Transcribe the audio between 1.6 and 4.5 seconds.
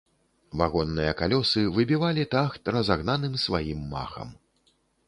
выбівалі тахт разагнаным сваім махам.